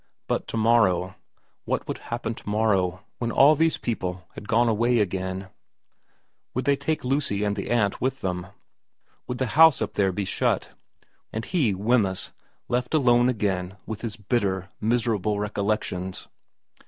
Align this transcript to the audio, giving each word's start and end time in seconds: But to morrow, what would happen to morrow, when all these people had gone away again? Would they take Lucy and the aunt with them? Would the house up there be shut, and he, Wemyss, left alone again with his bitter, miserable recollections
But 0.27 0.47
to 0.47 0.57
morrow, 0.57 1.13
what 1.65 1.87
would 1.87 1.99
happen 1.99 2.33
to 2.33 2.49
morrow, 2.49 3.03
when 3.19 3.31
all 3.31 3.53
these 3.53 3.77
people 3.77 4.27
had 4.33 4.47
gone 4.47 4.67
away 4.67 4.97
again? 4.97 5.49
Would 6.55 6.65
they 6.65 6.75
take 6.75 7.03
Lucy 7.03 7.43
and 7.43 7.55
the 7.55 7.69
aunt 7.69 8.01
with 8.01 8.21
them? 8.21 8.47
Would 9.27 9.37
the 9.37 9.45
house 9.53 9.79
up 9.79 9.93
there 9.93 10.11
be 10.11 10.25
shut, 10.25 10.71
and 11.31 11.45
he, 11.45 11.75
Wemyss, 11.75 12.31
left 12.67 12.95
alone 12.95 13.29
again 13.29 13.77
with 13.85 14.01
his 14.01 14.15
bitter, 14.17 14.69
miserable 14.79 15.39
recollections 15.39 16.27